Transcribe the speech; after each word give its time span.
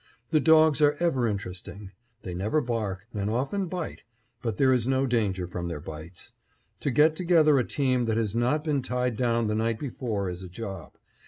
The 0.31 0.39
dogs 0.39 0.81
are 0.81 0.93
ever 0.99 1.27
interesting. 1.27 1.91
They 2.23 2.33
never 2.33 2.59
bark, 2.59 3.05
and 3.13 3.29
often 3.29 3.67
bite, 3.67 4.03
but 4.41 4.57
there 4.57 4.73
is 4.73 4.87
no 4.87 5.05
danger 5.05 5.45
from 5.45 5.67
their 5.67 5.79
bites. 5.79 6.33
To 6.79 6.89
get 6.89 7.15
together 7.15 7.59
a 7.59 7.63
team 7.67 8.05
that 8.05 8.17
has 8.17 8.35
not 8.35 8.63
been 8.63 8.81
tied 8.81 9.15
down 9.15 9.45
the 9.45 9.53
night 9.53 9.77
before 9.77 10.27
is 10.27 10.41
a 10.41 10.49
job. 10.49 10.95